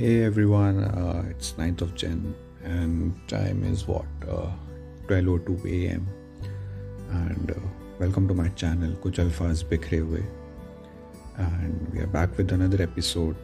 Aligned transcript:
Hey 0.00 0.22
everyone, 0.24 0.82
uh, 0.82 1.22
it's 1.28 1.52
9th 1.58 1.82
of 1.82 1.94
Jan 1.94 2.34
and 2.64 3.14
time 3.28 3.62
is 3.64 3.86
what 3.86 4.06
uh, 4.26 4.48
12:02 5.08 5.66
a.m. 5.72 6.08
and 7.10 7.50
uh, 7.50 7.60
welcome 7.98 8.26
to 8.26 8.32
my 8.32 8.48
channel 8.60 8.94
Kuch 9.02 9.18
Alfaz 9.24 9.62
Bikhre 9.62 10.00
Hue 10.12 10.24
and 11.36 11.92
we 11.92 12.00
are 12.00 12.06
back 12.06 12.34
with 12.38 12.50
another 12.50 12.82
episode. 12.82 13.36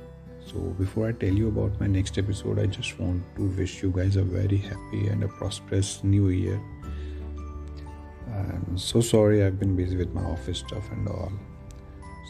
So 0.47 0.57
before 0.79 1.07
I 1.09 1.13
tell 1.13 1.43
you 1.43 1.49
about 1.49 1.79
my 1.79 1.89
next 1.99 2.17
episode, 2.17 2.59
I 2.59 2.65
just 2.65 2.99
want 2.99 3.23
to 3.37 3.51
wish 3.61 3.83
you 3.83 3.91
guys 3.91 4.17
a 4.17 4.23
very 4.23 4.57
happy 4.57 5.09
and 5.09 5.25
a 5.25 5.29
prosperous 5.29 6.03
new 6.05 6.29
year. 6.29 6.59
I'm 8.33 8.79
so 8.79 9.03
sorry 9.03 9.45
I've 9.45 9.61
been 9.61 9.77
busy 9.77 9.99
with 9.99 10.15
my 10.15 10.25
office 10.25 10.61
stuff 10.61 10.91
and 10.91 11.07
all. 11.07 11.33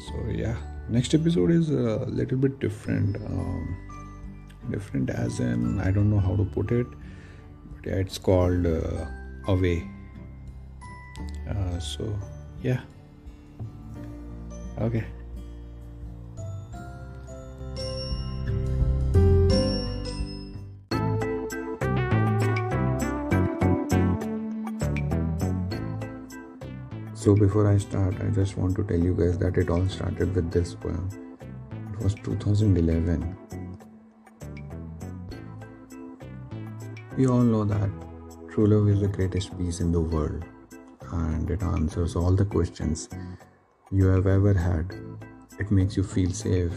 So 0.09 0.31
yeah, 0.31 0.57
next 0.89 1.15
episode 1.15 1.53
is 1.53 1.71
a 1.71 1.99
little 2.23 2.39
bit 2.39 2.59
different. 2.59 3.15
Um, 3.15 3.77
different 4.71 5.11
as 5.11 5.41
in 5.41 5.81
I 5.81 5.91
don't 5.91 6.11
know 6.11 6.21
how 6.21 6.37
to 6.37 6.45
put 6.45 6.71
it, 6.71 6.87
but 7.75 7.87
yeah, 7.87 7.97
it's 7.97 8.19
called 8.19 8.67
uh, 8.67 9.07
Away. 9.49 9.89
Uh, 11.49 11.79
so 11.79 12.19
yeah, 12.63 12.81
okay. 14.81 15.05
So 27.27 27.35
before 27.35 27.67
I 27.67 27.77
start, 27.79 28.15
I 28.21 28.29
just 28.31 28.57
want 28.57 28.77
to 28.77 28.85
tell 28.85 29.01
you 29.01 29.13
guys 29.13 29.37
that 29.39 29.57
it 29.59 29.69
all 29.69 29.89
started 29.89 30.33
with 30.33 30.53
this 30.53 30.75
poem. 30.75 31.09
It 31.93 32.05
was 32.05 32.15
2011. 32.15 33.46
We 37.17 37.27
all 37.27 37.41
know 37.41 37.65
that 37.65 37.89
true 38.51 38.67
love 38.67 38.91
is 38.91 39.01
the 39.01 39.09
greatest 39.09 39.57
peace 39.57 39.81
in 39.81 39.91
the 39.91 40.01
world 40.01 40.45
and 41.13 41.51
it 41.51 41.63
answers 41.63 42.15
all 42.15 42.33
the 42.33 42.45
questions 42.45 43.09
you 43.91 44.05
have 44.09 44.27
ever 44.27 44.53
had. 44.53 44.93
It 45.59 45.71
makes 45.71 45.97
you 45.97 46.03
feel 46.03 46.31
safe 46.31 46.75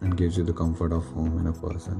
and 0.00 0.16
gives 0.16 0.36
you 0.36 0.44
the 0.44 0.52
comfort 0.52 0.92
of 0.92 1.04
home 1.06 1.40
in 1.40 1.48
a 1.48 1.52
person. 1.52 1.96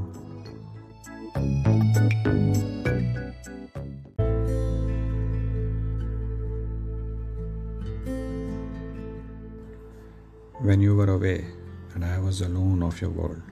When 10.60 10.80
you 10.80 10.94
were 10.94 11.10
away 11.10 11.44
and 11.96 12.04
I 12.04 12.20
was 12.20 12.40
alone 12.42 12.84
of 12.84 13.00
your 13.00 13.10
world, 13.10 13.42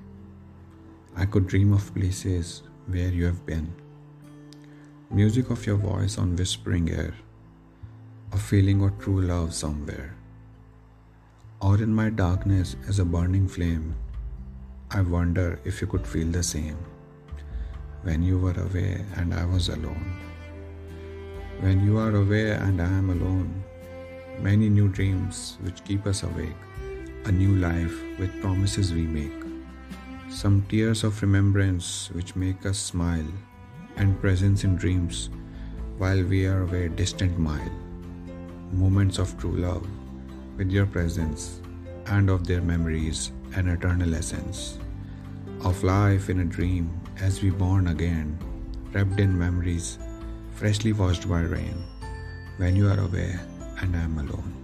I 1.17 1.27
could 1.27 1.49
dream 1.49 1.73
of 1.73 1.93
places 1.93 2.63
where 2.87 3.09
you 3.09 3.25
have 3.27 3.45
been. 3.45 3.75
Music 5.11 5.49
of 5.49 5.65
your 5.65 5.77
voice 5.77 6.19
on 6.19 6.37
whispering 6.37 6.91
air, 6.91 7.15
a 8.33 8.37
feeling 8.37 8.83
of 8.83 8.99
true 8.99 9.23
love 9.23 9.55
somewhere. 9.55 10.15
Or 11.63 11.83
in 11.83 11.95
my 11.95 12.11
darkness 12.11 12.77
as 12.87 12.99
a 12.99 13.07
burning 13.07 13.49
flame, 13.49 13.97
I 14.91 15.01
wonder 15.01 15.61
if 15.65 15.81
you 15.81 15.87
could 15.87 16.07
feel 16.07 16.29
the 16.29 16.43
same. 16.43 16.77
When 18.03 18.23
you 18.23 18.39
were 18.39 18.61
away 18.61 19.03
and 19.17 19.33
I 19.33 19.47
was 19.47 19.71
alone. 19.71 20.13
When 21.61 21.83
you 21.87 21.97
are 21.97 22.15
away 22.15 22.51
and 22.51 22.79
I 22.79 22.93
am 22.93 23.09
alone, 23.09 23.65
many 24.43 24.69
new 24.69 24.89
dreams 24.89 25.57
which 25.63 25.85
keep 25.85 26.07
us 26.07 26.23
awake. 26.23 26.61
A 27.25 27.33
new 27.33 27.57
life 27.57 27.99
with 28.19 28.43
promises 28.43 28.93
we 28.93 29.07
make, 29.07 29.43
some 30.29 30.67
tears 30.69 31.03
of 31.03 31.23
remembrance 31.23 32.11
which 32.13 32.37
make 32.37 32.67
us 32.67 32.79
smile, 32.79 33.33
and 33.99 34.21
presence 34.21 34.65
in 34.65 34.77
dreams 34.77 35.31
while 35.99 36.23
we 36.25 36.47
are 36.47 36.63
away 36.63 36.89
distant 36.89 37.39
mile, 37.39 37.71
moments 38.73 39.19
of 39.19 39.37
true 39.39 39.57
love 39.57 39.87
with 40.57 40.71
your 40.71 40.87
presence 40.87 41.61
and 42.07 42.31
of 42.31 42.47
their 42.47 42.63
memories 42.63 43.33
an 43.55 43.69
eternal 43.69 44.15
essence 44.15 44.79
of 45.65 45.83
life 45.83 46.31
in 46.31 46.41
a 46.41 46.45
dream 46.45 46.89
as 47.21 47.43
we 47.43 47.51
born 47.51 47.89
again, 47.89 48.39
wrapped 48.93 49.19
in 49.19 49.37
memories 49.37 49.99
freshly 50.55 50.93
washed 50.93 51.29
by 51.29 51.41
rain 51.41 51.75
when 52.59 52.77
you 52.77 52.89
are 52.89 53.01
away 53.01 53.37
and 53.81 53.97
I 53.97 54.01
am 54.01 54.19
alone. 54.19 54.55